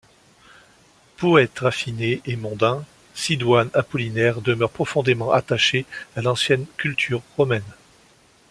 Poète 1.17 1.59
raffiné 1.59 2.21
et 2.25 2.35
mondain, 2.35 2.83
Sidoine 3.13 3.69
Apollinaire 3.75 4.41
demeure 4.41 4.71
profondément 4.71 5.31
attaché 5.31 5.85
à 6.15 6.23
l’ancienne 6.23 6.65
culture 6.77 7.21
romaine. 7.37 7.61